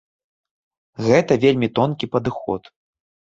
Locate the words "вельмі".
1.43-1.69